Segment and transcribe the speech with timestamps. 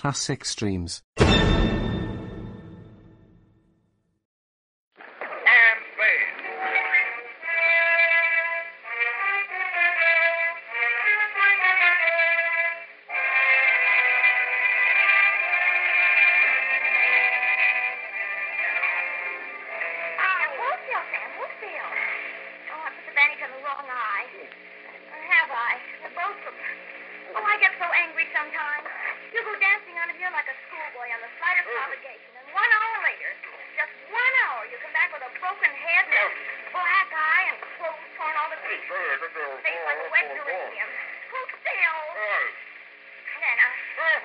[0.00, 1.02] classic streams.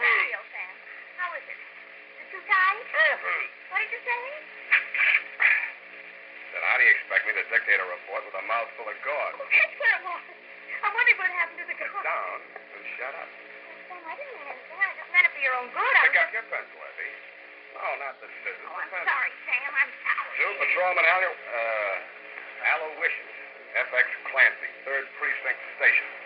[0.06, 1.58] How is it?
[1.58, 2.86] Is it too tight?
[3.74, 4.22] What did you say?
[6.54, 9.34] Then how do you expect me to dictate a report with a mouthful of gauze?
[9.34, 10.24] Oh, that's what it was.
[10.86, 13.30] I wondered what happened to the Sit down and shut up.
[13.90, 14.78] Sam, I didn't mean anything.
[14.78, 15.82] I just meant it for your own good.
[15.82, 16.38] I Pick up just...
[16.38, 17.14] your pencil, Effie.
[17.74, 18.62] No, not the scissors.
[18.70, 19.10] Oh, I'm pencil.
[19.10, 19.72] sorry, Sam.
[19.74, 20.30] I'm sorry.
[20.38, 21.96] Two Allo, uh,
[22.78, 23.34] Aloysius,
[23.90, 26.25] FX Clancy, 3rd Precinct Station.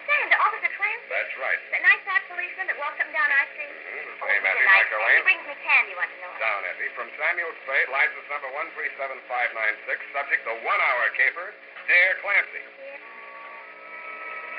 [0.79, 1.09] Sam, the officer Clancy.
[1.11, 1.59] That's right.
[1.75, 3.67] The nice fat policeman that walks up and down our street.
[3.67, 5.11] He's Effie a nice man.
[5.11, 5.27] He eh?
[5.27, 6.39] brings me candy once in a while.
[6.39, 6.89] Down, Effie.
[6.95, 11.51] From Samuel Spade, license number 137596, subject the one-hour caper,
[11.91, 12.63] Dare Clancy.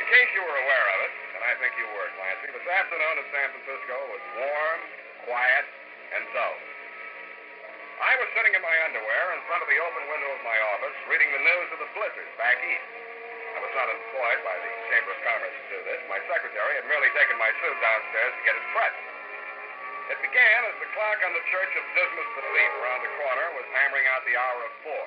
[0.00, 3.14] In case you were aware of it, and I think you were, Clancy, this afternoon
[3.20, 4.80] in San Francisco was warm,
[5.28, 5.66] quiet,
[6.16, 6.56] and dull.
[8.00, 10.96] I was sitting in my underwear in front of the open window of my office,
[11.04, 12.99] reading the news of the blizzard back east.
[13.70, 16.02] Was not employed by the Chamber of Commerce to do this.
[16.10, 19.06] My secretary had merely taken my suit downstairs to get it pressed.
[20.10, 23.46] It began as the clock on the Church of Dismas the Thief around the corner
[23.54, 25.04] was hammering out the hour of four.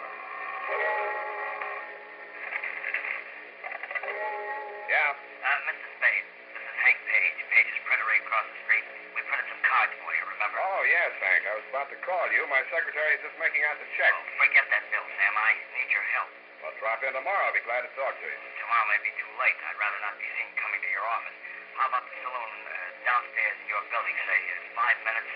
[4.87, 5.11] Yeah.
[5.11, 5.87] Uh, Mr.
[5.99, 6.25] Spade,
[6.55, 7.37] this is Hank Page.
[7.51, 8.85] Page's printer right across the street.
[9.11, 10.63] We printed some cards for you, remember?
[10.63, 11.43] Oh, yes, Hank.
[11.51, 12.47] I was about to call you.
[12.47, 14.15] My secretary is just making out the check.
[14.15, 15.35] Oh, forget that bill, Sam.
[15.35, 15.51] I
[15.83, 16.31] need your help.
[16.63, 17.51] Well, drop in tomorrow.
[17.51, 18.52] I'll be glad to talk to you.
[18.73, 19.53] Tomorrow may be too late.
[19.69, 21.37] I'd rather not be seen coming to your office.
[21.77, 22.73] How about the saloon uh,
[23.05, 25.29] downstairs in your building, say, uh, five minutes?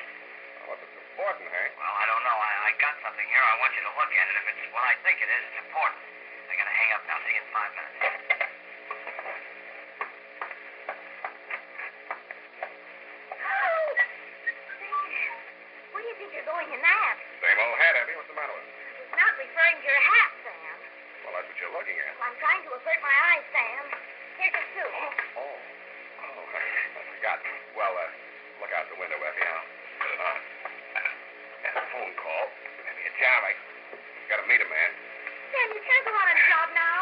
[0.66, 1.70] Well, what's it's important, Hank?
[1.78, 2.34] Well, I don't know.
[2.34, 3.38] I, I got something here.
[3.38, 4.42] I want you to look at it.
[4.42, 6.02] If it's what I think it is, it's important.
[6.50, 7.18] I gotta hang up now.
[7.30, 7.98] See you in five minutes.
[13.38, 13.86] Oh,
[14.82, 15.38] Sam,
[15.94, 17.16] where do you think you're going in that?
[17.22, 18.18] Same old hat, Effie.
[18.18, 18.74] What's the matter with it?
[18.98, 20.74] It's not referring to your hat, Sam.
[21.22, 22.14] Well, that's what you're looking at.
[22.18, 23.84] I'm trying to avert my eyes, Sam.
[24.42, 24.94] Here's your suit.
[25.38, 25.54] Oh.
[26.26, 26.62] Oh, I,
[26.98, 27.38] I forgot.
[27.78, 28.10] Well, uh,
[28.66, 29.46] look out the window, Effie.
[29.46, 29.62] I'll
[30.02, 30.38] put it on.
[30.98, 32.46] And a phone call.
[32.82, 33.40] Maybe a job.
[33.46, 33.54] I
[34.26, 34.90] gotta meet a man.
[35.54, 37.02] Sam, you can't go on a job now.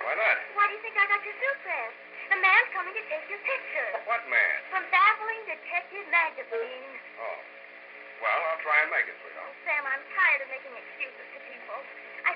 [0.00, 0.36] Why not?
[0.56, 2.00] Why do you think I got your suit pressed?
[2.32, 3.90] The man's coming to take your picture.
[4.08, 4.56] What man?
[4.72, 6.88] From Baffling Detective Magazine.
[7.20, 7.38] Oh.
[8.24, 9.52] Well, I'll try and make it, sweetheart.
[9.68, 11.76] Sam, I'm tired of making excuses to people.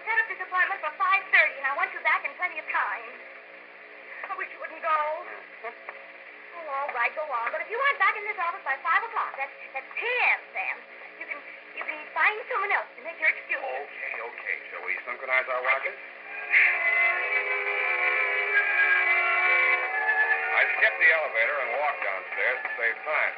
[0.09, 3.13] Set up this appointment for 5.30, and I want you back in plenty of time.
[4.25, 5.01] I wish you wouldn't go.
[5.69, 7.53] Oh, all right, go on.
[7.53, 10.77] But if you aren't back in this office by 5 o'clock, that's, that's 10, Sam.
[11.21, 11.37] You can,
[11.77, 13.61] you can find someone else to make your excuse.
[13.61, 14.57] Okay, okay.
[14.73, 15.93] Shall we synchronize our watches?
[20.57, 23.35] I skipped the elevator and walked downstairs to save time.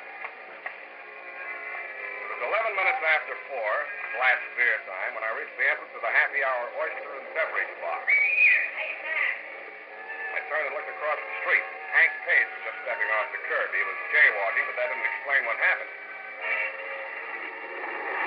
[2.15, 6.03] It was 11 minutes after 4, last beer time, when I reached the entrance of
[6.03, 8.03] the happy hour oyster and beverage bar.
[10.31, 11.67] I turned and looked across the street.
[11.91, 13.69] Hank Page was just stepping off the curb.
[13.75, 15.93] He was jaywalking, but that didn't explain what happened.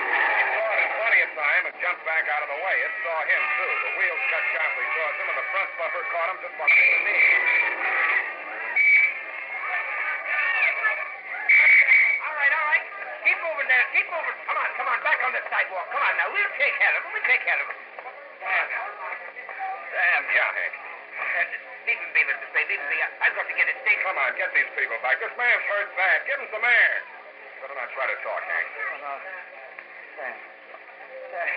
[0.04, 2.76] Saw it plenty of time and jumped back out of the way.
[2.84, 3.72] It saw him, too.
[3.88, 7.00] The wheels cut sharply towards him, and the front bumper caught him just behind the
[7.08, 8.33] knee.
[13.64, 13.86] Moving there.
[13.96, 14.36] Keep moving.
[14.44, 14.98] Come on, come on.
[15.00, 15.86] Back on the sidewalk.
[15.88, 16.28] Come on now.
[16.28, 17.12] We'll take care of him.
[17.16, 17.78] We'll take care of him.
[18.44, 18.66] Sam.
[19.88, 20.20] Sam.
[20.28, 20.74] Yeah, Hank.
[21.14, 22.44] Uh, leave him be, Mr.
[22.52, 22.68] Spade.
[22.68, 22.98] Leave him be.
[23.00, 23.96] I- I've got to get his thing.
[24.04, 25.16] Come on, get these people back.
[25.16, 26.18] This man's hurt bad.
[26.28, 26.92] Give him some air.
[27.64, 28.68] Better not try to talk, Hank.
[28.68, 29.12] Oh, no.
[30.20, 30.36] Sam.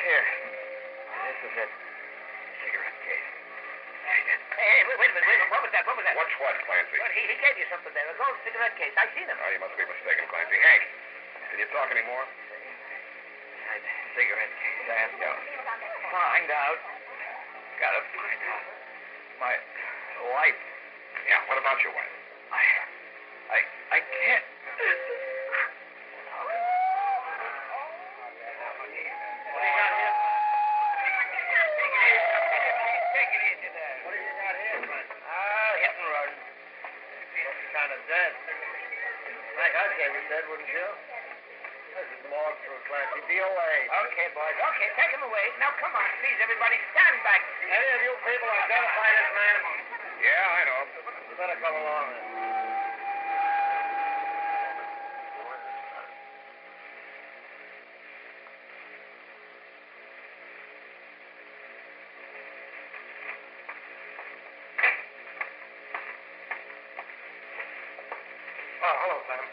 [0.07, 0.25] Here.
[1.27, 1.71] This is it.
[2.63, 3.27] Cigarette case.
[4.07, 5.27] Hey, wait, wait a minute.
[5.27, 5.51] Wait a minute.
[5.51, 5.83] What was that?
[5.83, 6.15] What was that?
[6.15, 6.97] What's what, Clancy?
[6.97, 8.07] Well, he, he gave you something there.
[8.07, 8.95] A gold cigarette case.
[8.95, 9.35] I seen him.
[9.37, 10.57] Oh, you must be mistaken, Clancy.
[10.57, 10.81] Hank,
[11.51, 12.25] can you talk anymore?
[14.17, 14.81] Cigarette case.
[14.89, 15.09] Sam.
[15.21, 15.37] Yeah.
[16.09, 16.79] Find out.
[17.77, 18.65] Gotta find out.
[19.37, 19.53] My
[20.33, 20.61] wife.
[21.29, 22.13] Yeah, what about your wife?
[22.49, 22.63] I.
[23.53, 23.59] I.
[23.93, 24.45] I can't.
[33.13, 33.95] Take it easy there.
[34.01, 35.07] What have you got here, Frank?
[35.29, 36.31] Ah, hit and run.
[36.33, 38.31] Looks kind of dead.
[39.57, 40.87] Like I gave you said, wouldn't you?
[41.97, 43.25] This is more through, Clancy.
[43.25, 43.73] DOA.
[44.37, 44.53] Okay.
[44.53, 45.45] Okay, take him away.
[45.57, 47.41] Now, come on, please, everybody, stand back.
[47.65, 49.57] Any of you people identify this man?
[50.21, 50.81] Yeah, I know.
[50.93, 52.25] You better come along then.
[68.85, 69.43] Oh, hello, Sam.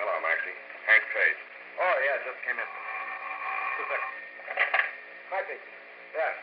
[0.00, 0.56] Hello, Maxie.
[0.88, 1.40] Hank Page.
[1.84, 2.68] Oh, yeah, just came in.
[3.76, 4.16] Two seconds.
[5.32, 5.60] Maxie.
[6.12, 6.36] Yes.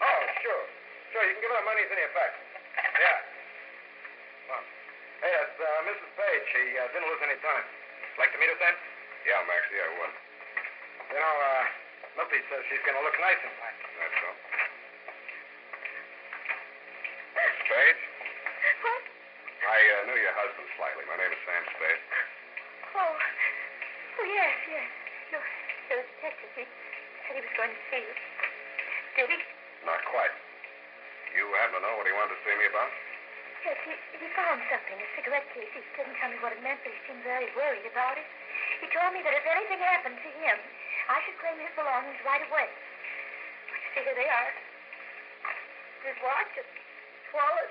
[0.01, 0.65] Oh, sure.
[1.13, 2.35] Sure, you can give her the money as any effect.
[2.77, 3.19] Yeah.
[4.49, 4.65] Well,
[5.25, 6.11] hey, that's uh, Mrs.
[6.17, 6.45] Page.
[6.53, 7.65] She uh, didn't lose any time.
[8.21, 8.77] Like to meet us then?
[9.25, 10.15] Yeah, Maxie, I would.
[11.11, 11.65] You know, uh,
[12.21, 13.77] Lippy says she's going to look nice and black.
[13.77, 14.31] That's so.
[17.41, 17.63] Mrs.
[17.73, 18.01] Page,
[18.85, 19.03] What?
[19.61, 21.05] I uh, knew your husband slightly.
[21.09, 22.01] My name is Sam Spade.
[22.97, 23.15] Oh.
[24.21, 24.89] Oh, yes, yes.
[25.33, 25.39] No,
[25.89, 26.65] the detective, he
[27.31, 28.15] said he was going to see you.
[29.15, 29.39] Did he?
[29.87, 30.35] Not quite.
[31.31, 32.91] You happen to know what he wanted to see me about?
[33.63, 35.71] Yes, he, he found something, a cigarette case.
[35.71, 38.27] He didn't tell me what it meant, but he seemed very worried about it.
[38.83, 40.59] He told me that if anything happened to him,
[41.07, 42.67] I should claim his belongings right away.
[43.95, 44.51] See here they are.
[46.03, 46.67] His watch, his
[47.31, 47.71] wallet,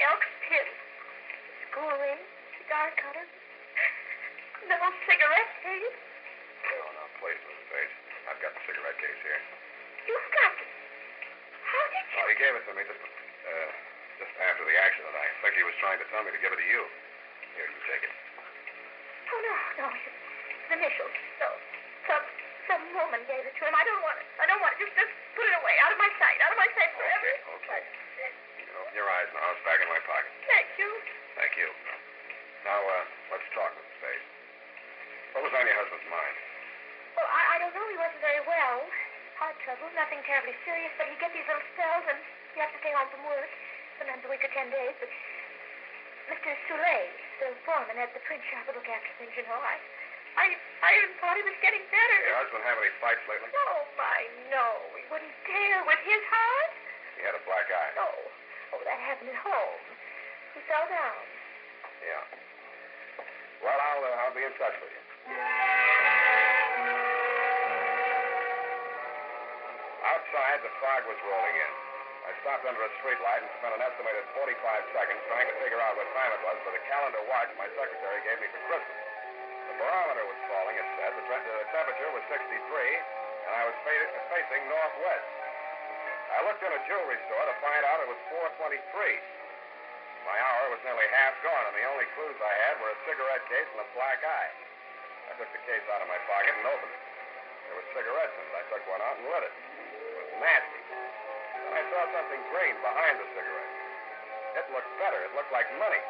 [0.00, 0.66] elk's pin,
[1.68, 2.22] school ring,
[2.56, 3.26] cigar cutter,
[4.70, 5.98] little cigarette case.
[6.62, 7.68] Oh, no, please, Mrs.
[7.68, 7.92] Page.
[8.30, 9.40] I've got the cigarette case here.
[10.06, 10.70] You've got it.
[11.66, 12.18] How did you?
[12.22, 13.70] Oh, he gave it to me just, uh,
[14.22, 15.14] just after the accident.
[15.14, 16.82] I think he was trying to tell me to give it to you.
[17.54, 18.14] Here, you take it.
[19.30, 19.86] Oh, no, no.
[19.94, 21.14] His initials.
[21.38, 21.46] So,
[22.10, 22.24] some,
[22.66, 23.74] some woman gave it to him.
[23.78, 24.26] I don't want it.
[24.42, 24.82] I don't want it.
[24.82, 25.74] Just, just put it away.
[25.86, 26.38] Out of my sight.
[26.42, 27.30] Out of my sight forever.
[27.62, 27.80] Okay,
[28.18, 28.30] okay.
[28.58, 29.54] You can open your eyes now.
[29.54, 30.30] It's back in my pocket.
[30.50, 30.88] Thank you.
[31.38, 31.68] Thank you.
[32.66, 33.98] Now, uh, let's talk, Mrs.
[34.02, 34.24] Page.
[35.38, 36.36] What was on your husband's mind?
[37.16, 37.86] Well, I, I don't know.
[37.86, 38.82] He wasn't very well.
[39.38, 39.88] Heart trouble.
[39.94, 42.18] Nothing terribly serious, but he gets these little spells, and
[42.52, 43.50] he has to stay home from work.
[43.96, 44.94] Sometimes a week or ten days.
[44.98, 45.10] But
[46.30, 46.54] Mr.
[46.70, 46.98] Soule,
[47.42, 48.64] the foreman at the print shop,
[49.30, 49.60] you know.
[49.62, 49.76] I,
[50.34, 50.44] I,
[50.82, 52.18] I even thought he was getting better.
[52.26, 53.50] Your husband have any fights lately?
[53.54, 54.18] Oh, my,
[54.50, 54.66] no.
[54.98, 56.72] He wouldn't dare with his heart.
[57.18, 57.92] He had a black eye.
[58.00, 58.18] Oh,
[58.74, 59.80] oh, that happened at home.
[60.56, 61.20] He fell down.
[62.02, 62.24] Yeah.
[63.62, 65.02] Well, I'll, uh, I'll be in touch with you.
[70.02, 71.72] Outside, the fog was rolling in.
[72.22, 74.54] I stopped under a streetlight and spent an estimated 45
[74.94, 78.18] seconds trying to figure out what time it was for the calendar watch my secretary
[78.22, 79.11] gave me for Christmas.
[79.72, 81.16] The barometer was falling, it said.
[81.16, 85.28] The, the temperature was 63, and I was fa- facing northwest.
[86.28, 88.20] I looked in a jewelry store to find out it was
[88.60, 88.76] 423.
[90.28, 93.48] My hour was nearly half gone, and the only clues I had were a cigarette
[93.48, 94.50] case and a black eye.
[95.32, 97.02] I took the case out of my pocket and opened it.
[97.64, 98.52] There were cigarettes in it.
[98.52, 99.54] I took one out and lit it.
[99.56, 100.80] It was nasty.
[101.64, 103.72] Then I saw something green behind the cigarette.
[104.60, 105.16] It looked better.
[105.24, 106.00] It looked like money.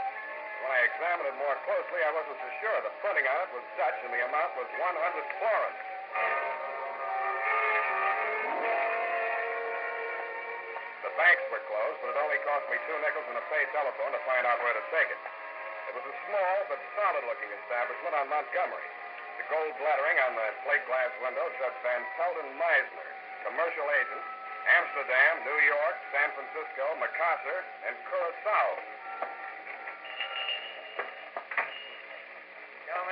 [0.62, 2.79] When I examined it more closely, I wasn't so sure.
[2.87, 4.94] The printing on it was Dutch, and the amount was 100
[5.43, 5.81] florins.
[11.03, 14.14] The banks were closed, but it only cost me two nickels and a paid telephone
[14.14, 15.20] to find out where to take it.
[15.91, 18.89] It was a small but solid-looking establishment on Montgomery.
[19.43, 23.10] The gold lettering on the plate glass window said Van Pelden Meisner,
[23.51, 24.25] commercial agent,
[24.79, 27.60] Amsterdam, New York, San Francisco, Macassar,
[27.91, 28.92] and Curacao.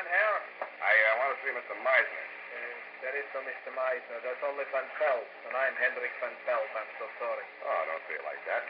[0.01, 0.41] Gentlemen here.
[0.81, 1.77] I uh, want to see Mr.
[1.85, 2.25] Meisner.
[2.25, 2.73] Uh,
[3.05, 3.69] there is no Mr.
[3.69, 4.17] Meisner.
[4.25, 5.29] That's only Van Pelt.
[5.45, 6.73] And I'm Hendrik Van Pelt.
[6.73, 7.45] I'm so sorry.
[7.69, 8.65] Oh, don't see it like that.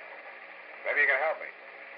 [0.90, 1.46] Maybe you can help me.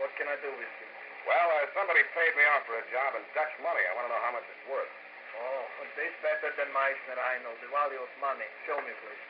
[0.05, 0.89] What can I do with you?
[1.25, 3.81] Well, uh, somebody paid me off for a job in Dutch money.
[3.89, 4.93] I want to know how much it's worth.
[5.41, 5.65] Oh,
[5.97, 7.57] this better than Meisner, I know.
[7.65, 8.45] The value of money.
[8.69, 9.25] Show me, please.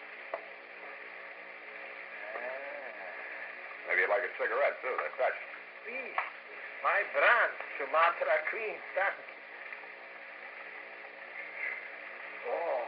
[2.43, 4.99] Ah, Maybe you'd like a cigarette, too.
[4.99, 5.39] They're Dutch.
[5.87, 6.19] please.
[6.83, 8.83] My brand, Sumatra Queen.
[8.99, 9.31] Thanks.
[12.43, 12.83] Oh,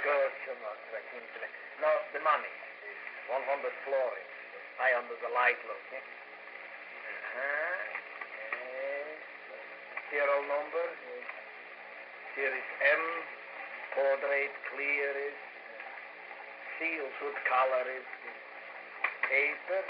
[0.00, 0.30] good.
[0.48, 0.82] You like it?
[0.82, 1.26] Good, Sumatra Queen.
[1.78, 2.98] Now, the money is
[3.30, 4.34] 100 florins.
[4.78, 5.84] High under the light, look.
[5.94, 5.98] Eh?
[5.98, 7.78] Uh-huh.
[8.42, 9.18] Yes.
[10.10, 10.86] Serial number.
[10.86, 11.26] Yes.
[12.34, 13.04] Here is M.
[13.94, 15.38] Quadrate clear is.
[16.82, 18.06] Seal good color is.
[19.30, 19.82] Paper.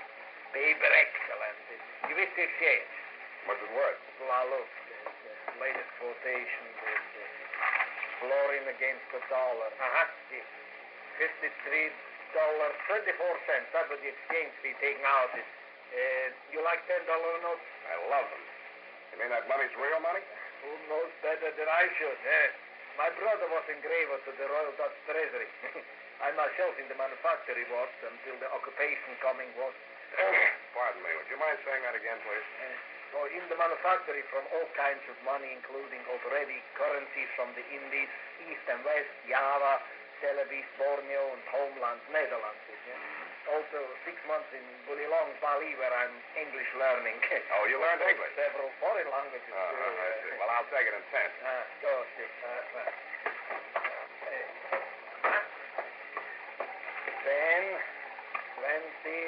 [0.52, 1.58] Paper excellent.
[2.12, 2.92] You wish to exchange.
[3.48, 4.02] What's it worth?
[4.20, 4.68] Well, look.
[4.68, 4.96] The,
[5.48, 6.64] the latest quotation
[8.24, 9.68] florin against the dollar.
[9.68, 10.08] Uh-huh.
[10.32, 10.48] Yes.
[11.20, 11.92] Fifty-three
[12.32, 13.68] dollars twenty-four cents.
[13.76, 15.46] That's what the exchange fee taken out is.
[15.92, 16.26] Uh,
[16.56, 17.68] you like ten dollar notes?
[17.86, 18.44] I love them.
[19.12, 20.24] You mean that money's real money?
[20.64, 22.48] Who knows better than I should, eh?
[22.96, 25.46] My brother was engraver to the Royal Dutch Treasury.
[26.24, 29.74] I myself in the manufactory was until the occupation coming was.
[30.74, 31.10] Pardon me.
[31.20, 32.48] Would you mind saying that again, please?
[32.63, 32.63] Uh,
[33.14, 38.10] so in the manufactory from all kinds of money, including already currencies from the Indies,
[38.50, 39.78] East and West, Java,
[40.18, 42.58] Celebes, Borneo, and homeland, Netherlands.
[42.66, 43.54] Yeah?
[43.54, 47.14] Also six months in Buleleng, Bali, where I'm English learning.
[47.54, 48.34] Oh, you learned English?
[48.34, 49.46] Several foreign languages.
[49.46, 50.34] Too, I uh, see.
[50.34, 51.30] Well, I'll take it in ten.
[51.46, 52.32] Ah, sure, sure.
[52.42, 52.90] Uh, well.
[52.90, 54.02] Uh,
[57.24, 57.64] Ten,
[58.58, 59.24] twenty,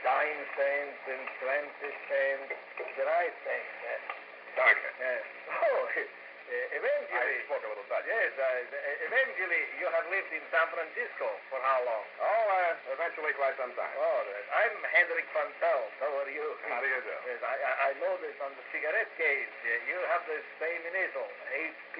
[0.00, 2.50] dime cents and twenty cents,
[2.96, 3.76] the right cents.
[3.84, 4.88] Uh, Danke.
[4.88, 7.36] uh, oh, uh, eventually.
[7.36, 8.08] I spoke a little Dutch.
[8.08, 12.04] Yes, uh, eventually you have lived in San Francisco for how long?
[12.18, 13.94] Oh, uh, eventually quite some time.
[14.00, 15.92] Oh, uh, I'm Hendrik Van Pelt.
[16.00, 16.46] How are you?
[16.66, 17.14] How do you do?
[17.28, 21.28] Yes, I, I, I noticed on the cigarette case uh, you have the same initial,
[21.52, 21.98] HP.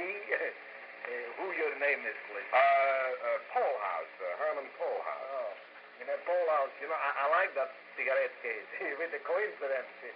[1.10, 2.46] Uh, who your name is, please?
[2.54, 5.26] Uh, uh, Polhouse, uh, Herman Polhouse.
[5.34, 5.50] Oh,
[5.98, 6.70] in a bowl house.
[6.78, 8.62] You know, I, I like that cigarette case.
[9.02, 10.08] With the coincidence, uh,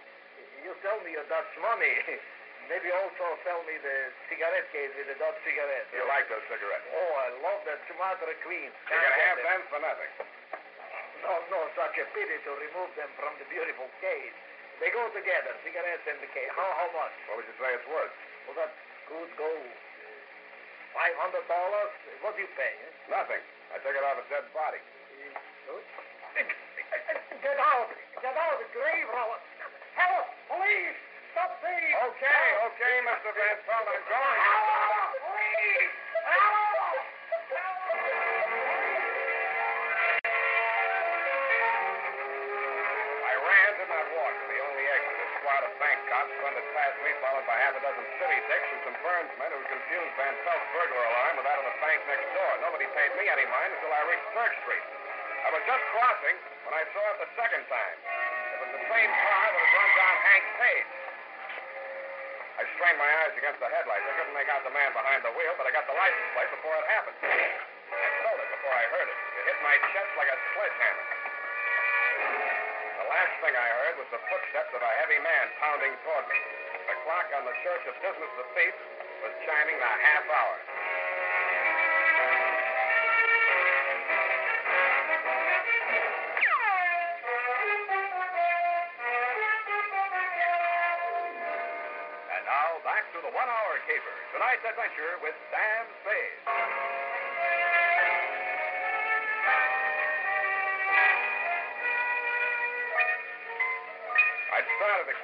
[0.63, 1.93] you sell me your Dutch money.
[2.71, 5.85] Maybe also sell me the cigarette case with the Dutch cigarette.
[5.93, 6.89] You like those cigarettes?
[6.97, 8.73] Oh, I love that Sumatra Queen.
[8.73, 10.09] You can have them for nothing.
[11.21, 14.33] No, no, such a pity to remove them from the beautiful case.
[14.81, 16.49] They go together, cigarettes and the case.
[16.57, 17.13] How, how much?
[17.29, 18.09] What would you say it's worth?
[18.49, 18.73] Well, that
[19.13, 19.51] could go
[21.19, 21.91] hundred dollars.
[22.21, 22.73] What do you pay?
[22.73, 23.11] Eh?
[23.11, 23.41] Nothing.
[23.73, 24.81] I took it off a dead body.
[27.41, 27.89] Get out!
[28.21, 28.57] Get out!
[28.57, 29.39] Of the grave robber!
[29.95, 30.25] Help!
[30.49, 30.97] Police!
[31.31, 31.93] Stop thief!
[32.09, 33.29] Okay, okay, Mr.
[33.35, 34.94] Van Pelt, I'm going.
[46.45, 50.13] Thundered past me, followed by half a dozen city dicks and some Burnsmen who confused
[50.13, 52.51] Van Pelt's burglar alarm with that of the bank next door.
[52.61, 54.85] Nobody paid me any mind until I reached Burke Street.
[55.41, 56.37] I was just crossing
[56.69, 57.97] when I saw it the second time.
[57.97, 60.89] It was the same car that had run down Hank Page.
[62.61, 64.05] I strained my eyes against the headlights.
[64.05, 66.51] I couldn't make out the man behind the wheel, but I got the license plate
[66.53, 67.17] before it happened.
[67.25, 69.17] I felt it before I heard it.
[69.17, 71.24] It hit my chest like a sledgehammer.
[73.05, 76.41] The last thing I heard was the footsteps of a heavy man pounding toward me.
[76.89, 78.73] The clock on the Church of Dismas the Thief
[79.21, 80.57] was chiming the half hour.
[92.25, 94.15] And now back to the one hour caper.
[94.33, 96.24] Tonight's adventure with Sam Spade.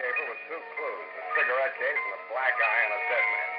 [0.02, 3.52] The with two clues a cigarette case and a black eye on a dead man.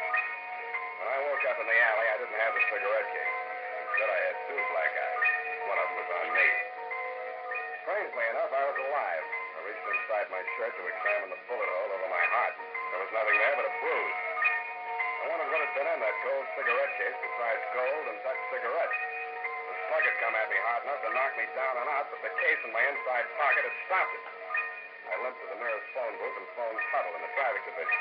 [0.99, 3.37] When I woke up in the alley, I didn't have the cigarette case.
[3.79, 5.27] Instead, I had two black eyes.
[5.71, 6.49] One of them was on me.
[7.87, 9.25] Strangely enough, I was alive.
[9.55, 12.55] I reached inside my shirt to examine the bullet hole over my heart.
[12.91, 14.19] There was nothing there but a bruise.
[15.23, 18.99] I wondered what had been in that gold cigarette case besides gold and Dutch cigarettes.
[19.71, 22.19] The slug had come at me hard enough to knock me down and out, but
[22.27, 24.42] the case in my inside pocket had stopped it.
[25.13, 28.01] I limped to the nearest phone booth and phoned Tuttle in the traffic division.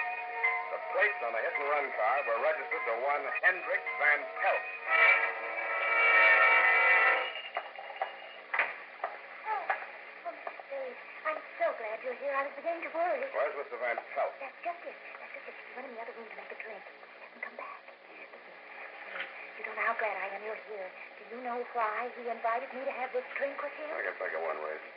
[0.72, 4.64] The plates on the hit and run car were registered to one Hendrik Van Pelt.
[9.44, 9.64] Oh,
[10.24, 10.80] oh, Mr.
[11.28, 12.32] I'm so glad you're here.
[12.32, 13.28] I was beginning to worry.
[13.36, 13.76] Where's Mr.
[13.84, 14.32] Van Pelt?
[14.40, 14.96] That's just it.
[15.20, 15.56] That's just it.
[15.68, 16.80] He went in the other room to make a drink.
[16.80, 17.80] He hasn't come back.
[18.08, 18.56] Listen,
[19.60, 20.88] you don't know how glad I am you're here.
[21.20, 23.92] Do you know why he invited me to have this drink with him?
[23.92, 24.90] I can think of one reason.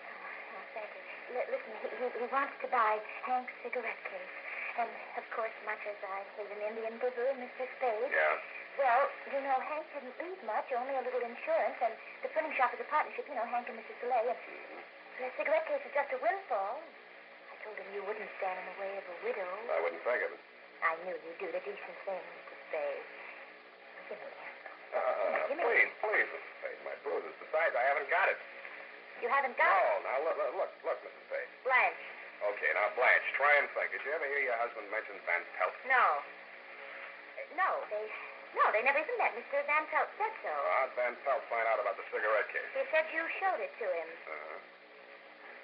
[0.54, 1.02] Oh, thank you.
[1.02, 4.34] L- listen, he, he, he wants to buy Hank's cigarette case.
[4.74, 7.62] And, of course, much as I hate an Indian giver, Mr.
[7.78, 8.10] Spade.
[8.10, 8.34] Yeah.
[8.74, 11.94] Well, you know, Hank didn't leave much, only a little insurance, and
[12.26, 13.94] the printing shop is a partnership, you know, Hank and Mrs.
[14.02, 14.34] Soleil.
[14.34, 14.82] And
[15.22, 16.82] the cigarette case is just a windfall.
[16.82, 19.50] I told him you wouldn't stand in the way of a widow.
[19.70, 20.42] I wouldn't think of it.
[20.82, 22.54] I knew you'd do the decent thing, Mr.
[22.66, 23.06] Spade.
[24.10, 24.54] Give me that.
[24.90, 26.54] Uh, please, please, Mrs.
[26.66, 27.34] Page, my bruises.
[27.38, 28.38] Besides, I haven't got it.
[29.22, 31.24] You haven't got No, now look, look, look, Mrs.
[31.30, 31.50] Page.
[31.66, 32.04] Blanche.
[32.54, 33.88] Okay, now Blanche, try and think.
[33.94, 35.74] Did you ever hear your husband mention Van Pelt?
[35.88, 36.04] No.
[37.38, 38.04] Uh, No, they...
[38.54, 39.34] No, they never even met.
[39.34, 39.66] Mr.
[39.66, 40.52] Van Pelt said so.
[40.52, 42.70] How'd Van Pelt find out about the cigarette case?
[42.78, 44.08] He said you showed it to him.
[44.30, 44.58] Uh-huh.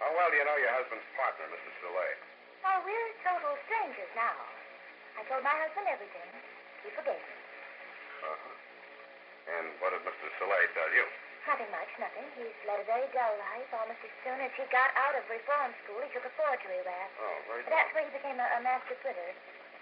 [0.03, 1.71] How well do you know your husband's partner, Mr.
[1.85, 2.19] Soleil?
[2.67, 4.35] Oh, we're total strangers now.
[5.15, 6.29] I told my husband everything.
[6.83, 7.37] He forgave me.
[8.27, 8.55] Uh-huh.
[9.61, 10.27] And what did Mr.
[10.43, 11.07] Soleil tell you?
[11.49, 12.25] Nothing much, nothing.
[12.39, 13.69] He's led a very dull life.
[13.75, 17.11] Almost as soon as he got out of reform school, he took a forgery rap.
[17.19, 19.31] Oh, very That's where he became a, a master quitter.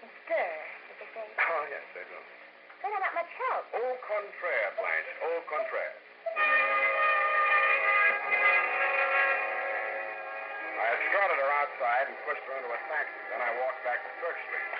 [0.01, 0.51] And stir,
[0.89, 1.27] as they say.
[1.29, 2.19] Oh, yes, they do.
[2.81, 3.63] But they're not much help.
[3.75, 5.11] Au contraire, Blanche.
[5.23, 5.95] Au contraire.
[10.79, 13.19] I escorted her outside and pushed her into a taxi.
[13.29, 14.73] Then I walked back to Church Street.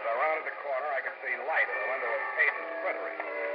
[0.00, 3.49] As I rounded the corner, I could see light in the window of Page's printery.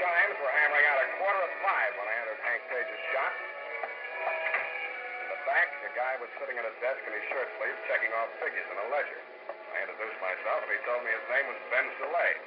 [0.00, 3.36] The chimes were hammering out a quarter of five when I entered Hank Page's shop.
[3.36, 8.08] In the back, a guy was sitting at a desk in his shirt sleeves checking
[8.16, 9.20] off figures in a ledger.
[9.52, 12.40] I introduced myself, and he told me his name was Ben Soleil.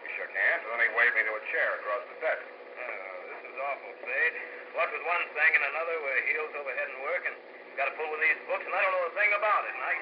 [0.00, 2.40] We shook hands, and then he waved me to a chair across the desk.
[2.40, 4.34] Oh, this is awful, Spade.
[4.72, 7.36] What with one thing and another, we're heels over head and working.
[7.76, 9.76] Got to pull with these books, and I don't know a thing about it.
[9.76, 9.92] And I...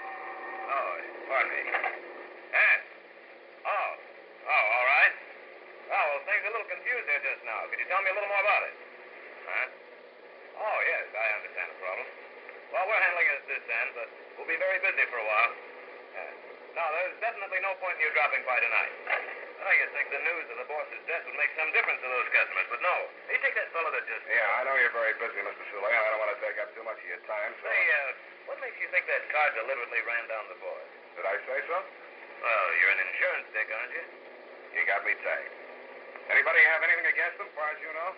[0.71, 0.92] Oh,
[1.26, 1.62] pardon me.
[1.66, 2.78] Yes.
[3.66, 3.90] Oh.
[4.47, 5.14] Oh, all right.
[5.92, 6.92] Oh, well, things are a little confused
[7.62, 7.71] now.
[7.71, 8.75] Could you tell me a little more about it?
[9.47, 9.66] Huh?
[10.59, 12.07] Oh, yes, I understand the problem.
[12.75, 15.52] Well, we're handling it at this end, but we'll be very busy for a while.
[16.12, 16.35] Yes.
[16.73, 18.92] No, there's definitely no point in you dropping by tonight.
[19.62, 22.28] I you think the news of the boss's death would make some difference to those
[22.35, 22.97] customers, but no.
[23.31, 24.26] Hey, take that fellow that just...
[24.26, 25.62] Yeah, I know you're very busy, Mr.
[25.71, 25.87] Soleil.
[25.87, 27.71] I don't want to take up too much of your time, so...
[27.71, 28.11] Say, uh,
[28.50, 30.83] what makes you think that car deliberately ran down the board?
[31.14, 31.78] Did I say so?
[31.78, 34.04] Well, you're an insurance dick, aren't you?
[34.75, 35.62] You got me tagged.
[36.31, 38.11] Anybody have anything against them, far as you know?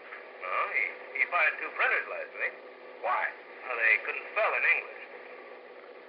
[0.44, 0.84] No, he,
[1.16, 2.54] he fired two printers last week.
[3.00, 3.25] Why?
[3.64, 5.02] Well, they couldn't spell in English.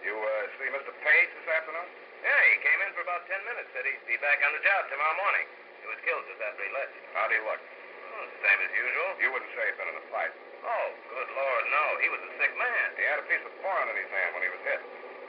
[0.04, 0.92] You uh, see Mr.
[1.02, 1.88] Page this afternoon?
[2.20, 4.92] Yeah, he came in for about ten minutes, said he'd be back on the job
[4.92, 5.46] tomorrow morning.
[5.82, 6.94] He was killed just after he left.
[7.16, 7.62] How'd he look?
[7.62, 9.10] Oh, same as usual.
[9.22, 10.34] You wouldn't say he'd been in a fight.
[10.66, 11.84] Oh, good Lord, no.
[12.02, 12.88] He was a sick man.
[12.98, 14.82] He had a piece of foreign in his hand when he was hit.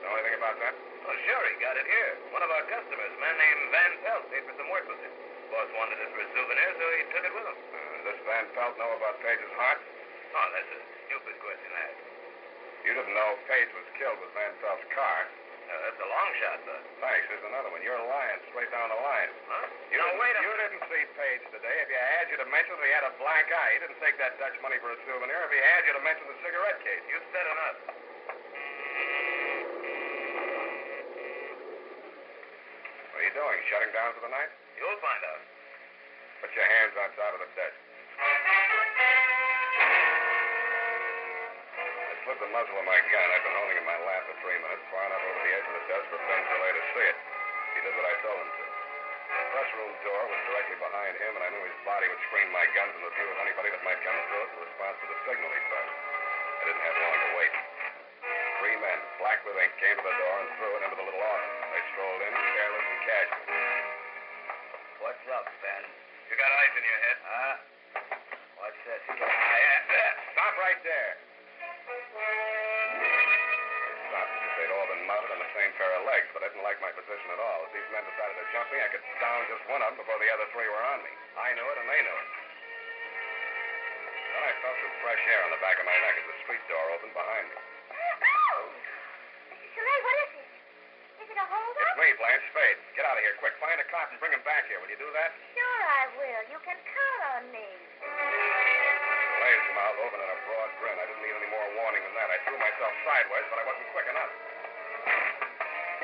[0.02, 0.74] Know anything about that?
[1.06, 2.12] Oh, sure, he got it here.
[2.32, 5.12] One of our customers, a man named Van Pelt, paid for some work with it.
[5.50, 7.58] Boss wanted it for a souvenir, so he took it with him.
[7.58, 9.80] Uh, does Van Pelt know about Page's heart?
[10.34, 12.00] Oh, that's a stupid question ask.
[12.86, 15.26] You didn't know Page was killed with Van Pelt's car.
[15.66, 16.78] Uh, that's a long shot, but...
[17.02, 17.26] Thanks.
[17.26, 17.82] Here's another one.
[17.82, 19.30] You're lying straight down the line.
[19.50, 19.66] Huh?
[19.90, 21.76] You no, wait a You didn't see Page today.
[21.82, 23.70] If you had, you'd have mentioned that he had a black eye.
[23.74, 25.42] He didn't take that Dutch money for a souvenir.
[25.42, 27.02] If he had, you'd have mentioned the cigarette case.
[27.10, 27.78] You said enough.
[33.10, 33.58] What are you doing?
[33.66, 34.65] Shutting down for the night?
[34.76, 35.40] You'll find out.
[36.44, 37.80] Put your hands top of the desk.
[41.80, 43.26] I slipped the muzzle of my gun.
[43.32, 45.80] I'd been holding in my lap for three minutes, far enough over the edge of
[45.80, 47.16] the desk for Ben Soleil to see it.
[47.72, 48.64] He did what I told him to.
[49.26, 52.52] The press room door was directly behind him, and I knew his body would screen
[52.52, 55.08] my gun from the view of anybody that might come through it in response to
[55.08, 55.96] the signal he pressed.
[56.60, 57.52] I didn't have long to wait.
[58.60, 61.24] Three men, black with ink, came to the door and threw it into the little
[61.24, 61.52] office.
[61.64, 63.95] They strolled in, careless and casual.
[65.26, 65.82] Up, Ben?
[66.30, 67.18] You got ice in your head?
[67.26, 67.54] Huh?
[68.62, 69.02] What's this?
[69.10, 69.58] I,
[70.38, 71.12] Stop right there.
[74.56, 76.94] They'd all been mounted on the same pair of legs, but I didn't like my
[76.94, 77.58] position at all.
[77.66, 80.14] If these men decided to jump me, I could down just one of them before
[80.22, 81.10] the other three were on me.
[81.36, 82.28] I knew it, and they knew it.
[84.30, 86.62] Then I felt some fresh air on the back of my neck as the street
[86.70, 87.58] door opened behind me.
[87.58, 88.62] Oh!
[89.50, 89.66] Mr.
[89.74, 90.46] Soleil, what is it?
[91.18, 91.92] Is it a holdup?
[91.92, 92.80] It's me, Blanche Page.
[92.96, 93.52] Get out of here, quick.
[93.60, 94.80] Find a cop and bring him back here.
[94.80, 95.36] Will you do that?
[95.52, 96.42] Sure I will.
[96.48, 97.68] You can count on me.
[98.00, 100.96] Soleil's mouth opened in a broad grin.
[100.96, 102.28] I didn't need any more warning than that.
[102.32, 104.32] I threw myself sideways, but I wasn't quick enough.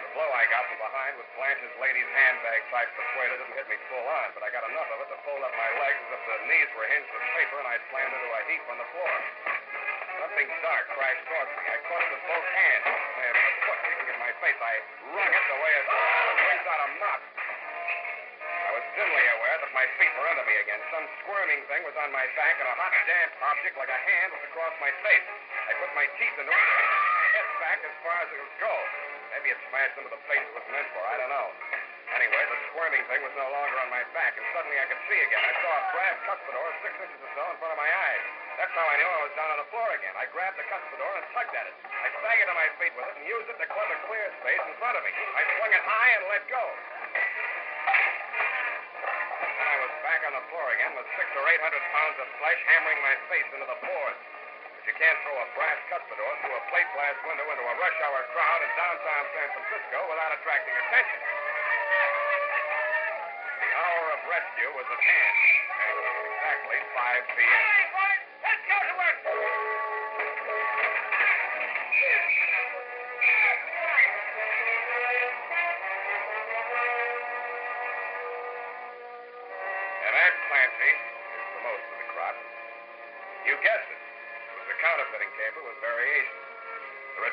[0.05, 3.81] The blow I got from behind was Blanche's lady's handbag type persuader didn't hit me
[3.88, 6.23] full on, but I got enough of it to fold up my legs as if
[6.29, 9.16] the knees were hinged with paper and I'd slammed into a heap on the floor.
[10.22, 11.66] Something dark crashed towards me.
[11.66, 12.87] I caught it with both hands.
[12.87, 14.54] I had a foot kicking at my face.
[14.54, 14.74] I
[15.18, 17.20] wrung it the way a child wrings out a mop.
[18.38, 20.78] I was dimly aware that my feet were under me again.
[20.94, 24.30] Some squirming thing was on my back, and a hot, damp object like a hand
[24.30, 25.26] was across my face.
[25.66, 28.74] I put my teeth into it, and head back as far as it would go.
[29.35, 31.02] Maybe it smashed into the place it was meant for.
[31.02, 31.50] I don't know.
[32.14, 35.18] Anyway, the squirming thing was no longer on my back, and suddenly I could see
[35.18, 35.42] again.
[35.42, 38.41] I saw a brass cuspidor six inches or so in front of my eyes.
[38.61, 40.12] That's how I knew I was down on the floor again.
[40.17, 41.77] I grabbed the cuspidor and tugged at it.
[41.88, 44.62] I staggered to my feet with it and used it to club a clear space
[44.69, 45.12] in front of me.
[45.12, 46.65] I swung it high and let go.
[49.43, 52.29] Then I was back on the floor again with six or eight hundred pounds of
[52.38, 54.21] flesh hammering my face into the boards.
[54.77, 57.99] But you can't throw a brass cuspidor through a plate glass window into a rush
[58.05, 61.21] hour crowd in downtown San Francisco without attracting attention.
[63.65, 65.37] The hour of rescue was at hand.
[65.83, 68.12] Exactly 5 p.m.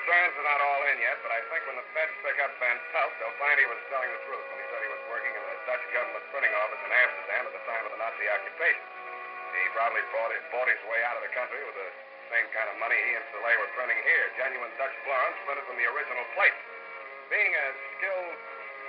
[0.09, 2.81] Returns are not all in yet, but I think when the feds pick up Van
[2.89, 5.37] Pelt, they'll find he was telling the truth when he said he was working in
[5.37, 8.85] the Dutch government printing office in Amsterdam at the time of the Nazi occupation.
[9.53, 11.89] He probably bought, it, bought his way out of the country with the
[12.33, 15.77] same kind of money he and Soleil were printing here, genuine Dutch florins printed from
[15.77, 16.57] the original plate.
[17.29, 18.33] Being a skilled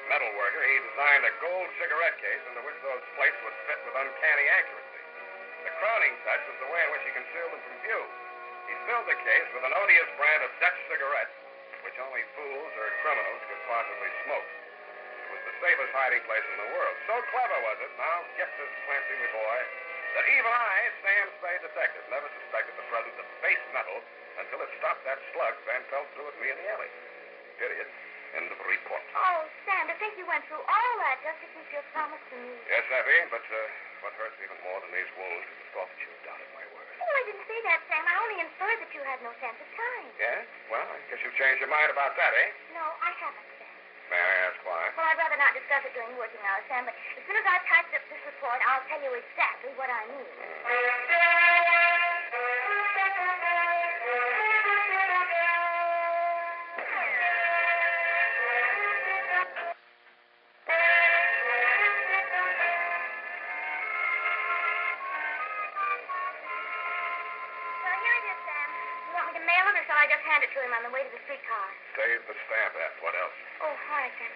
[0.08, 3.92] metal worker, he designed a gold cigarette case into which those plates would fit with
[3.92, 5.02] uncanny accuracy.
[5.68, 8.29] The crowning touch was the way in which he concealed them from view.
[8.70, 11.34] He filled the case with an odious brand of Dutch cigarettes,
[11.82, 14.46] which only fools or criminals could possibly smoke.
[14.46, 16.94] It was the safest hiding place in the world.
[17.10, 19.58] So clever was it, now get this Clancy, my boy,
[20.14, 23.98] that even I, Sam Spade detective, never suspected the presence of base metal
[24.38, 26.90] until it stopped that slug Van Pelt threw at me in the alley.
[27.58, 27.90] Period.
[28.38, 29.02] End of report.
[29.18, 32.36] Oh, Sam, to think you went through all that just to keep your promise to
[32.38, 32.54] me.
[32.70, 33.58] Yes, Effie, but uh,
[34.06, 36.62] what hurts even more than these wounds is the thought that you doubted my
[37.00, 38.04] Oh, I didn't say that, Sam.
[38.04, 40.06] I only inferred that you had no sense of time.
[40.20, 40.44] Yeah?
[40.68, 42.48] Well, I guess you've changed your mind about that, eh?
[42.76, 43.72] No, I haven't, Sam.
[44.12, 44.82] May I ask why?
[44.98, 47.64] Well, I'd rather not discuss it during working hours, Sam, but as soon as I've
[47.66, 51.89] typed up this report, I'll tell you exactly what I mean.
[70.40, 71.68] Hand it to him on the way to the streetcar?
[72.00, 72.94] Save the stamp, F.
[73.04, 73.36] What else?
[73.60, 74.32] Oh, then.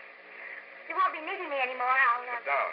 [0.92, 1.88] You won't be needing me anymore.
[1.88, 2.36] I'll, uh...
[2.36, 2.72] Sit down.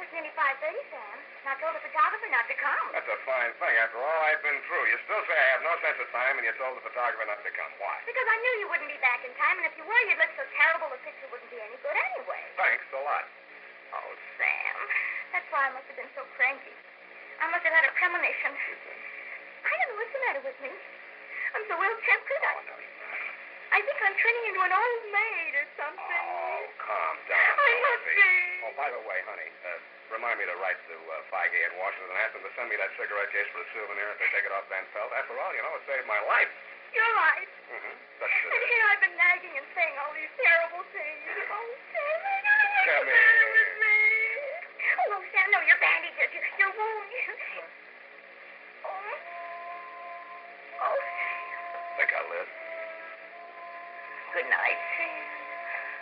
[0.00, 1.16] It's nearly 5.30, Sam.
[1.44, 2.86] And I told the photographer not to come.
[2.96, 3.76] That's a fine thing.
[3.76, 6.48] After all I've been through, you still say I have no sense of time, and
[6.48, 7.72] you told the photographer not to come.
[7.76, 8.00] Why?
[8.08, 10.32] Because I knew you wouldn't be back in time, and if you were, you'd look
[10.32, 12.40] so terrible the picture wouldn't be any good anyway.
[12.56, 13.28] Thanks a lot.
[13.92, 14.76] Oh, Sam.
[15.36, 16.72] That's why I must have been so cranky.
[17.36, 18.56] I must have had a premonition.
[19.60, 20.72] I don't know what's the matter with me.
[21.62, 22.42] I'm so ill-tempered.
[22.42, 22.76] I, Oh, no.
[23.70, 26.24] I think I'm turning into an old maid or something.
[26.26, 27.54] Oh, calm down.
[27.54, 28.34] I must be.
[28.66, 29.78] Oh, by the way, honey, uh,
[30.10, 32.74] remind me to write to uh, Feige in Washington and ask them to send me
[32.82, 35.14] that cigarette case for a souvenir if they take it off Van Pelt.
[35.14, 36.50] After all, you know, it saved my life.
[36.92, 37.46] You're right.
[37.78, 37.94] Mm-hmm.
[38.20, 41.22] That's And here I've been nagging and saying all these terrible things.
[41.46, 43.96] Oh, Sam, I know what's the matter with me.
[45.14, 47.06] Oh, Sam, no, your bandages, your, your wound.
[52.12, 52.20] Sam.
[52.20, 52.48] think I'll live.
[54.34, 55.24] Good night, Sam.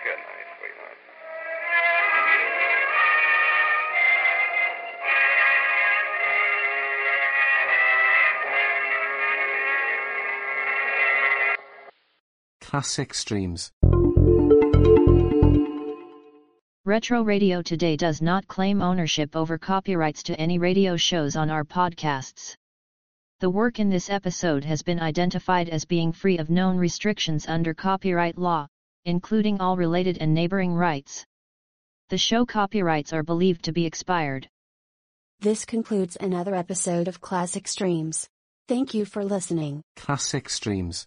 [0.04, 0.98] Good night, sweetheart.
[12.60, 13.72] Classic Streams.
[16.84, 21.64] Retro Radio Today does not claim ownership over copyrights to any radio shows on our
[21.64, 22.56] podcasts.
[23.40, 27.72] The work in this episode has been identified as being free of known restrictions under
[27.72, 28.66] copyright law,
[29.06, 31.24] including all related and neighboring rights.
[32.10, 34.46] The show copyrights are believed to be expired.
[35.38, 38.28] This concludes another episode of Classic Streams.
[38.68, 39.80] Thank you for listening.
[39.96, 41.06] Classic Streams.